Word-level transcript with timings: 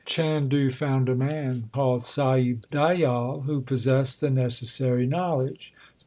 Chandu 0.03 0.71
found 0.71 1.09
a 1.09 1.15
man 1.15 1.69
called 1.71 2.03
Sahib 2.03 2.65
Diyal, 2.71 3.43
who 3.43 3.61
possessed 3.61 4.19
the 4.19 4.31
necessary 4.31 5.05
knowledge. 5.05 5.75